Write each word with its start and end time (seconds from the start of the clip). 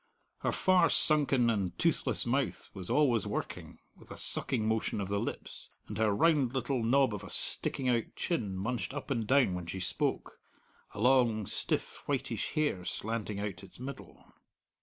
Her 0.39 0.51
far 0.51 0.89
sunken 0.89 1.51
and 1.51 1.77
toothless 1.77 2.25
mouth 2.25 2.71
was 2.73 2.89
always 2.89 3.27
working, 3.27 3.77
with 3.95 4.09
a 4.09 4.17
sucking 4.17 4.67
motion 4.67 4.99
of 4.99 5.09
the 5.09 5.19
lips; 5.19 5.69
and 5.87 5.99
her 5.99 6.11
round 6.11 6.53
little 6.55 6.83
knob 6.83 7.13
of 7.13 7.23
a 7.23 7.29
sticking 7.29 7.87
out 7.87 8.05
chin 8.15 8.55
munched 8.55 8.95
up 8.95 9.11
and 9.11 9.27
down 9.27 9.53
when 9.53 9.67
she 9.67 9.79
spoke, 9.79 10.39
a 10.95 10.99
long, 10.99 11.45
stiff 11.45 11.97
whitish 12.07 12.53
hair 12.53 12.83
slanting 12.83 13.39
out 13.39 13.61
its 13.63 13.79
middle. 13.79 14.33